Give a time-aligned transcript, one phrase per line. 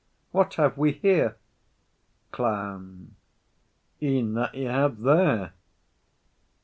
[0.31, 1.37] What have we here?
[2.31, 3.13] CLOWN.
[4.01, 5.53] E'en that you have there.